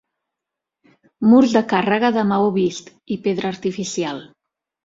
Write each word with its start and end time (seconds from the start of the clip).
Murs 1.33 1.53
de 1.59 1.63
càrrega 1.75 2.11
de 2.17 2.25
maó 2.31 2.49
vist 2.57 2.91
i 3.17 3.19
pedra 3.29 3.53
artificial. 3.55 4.27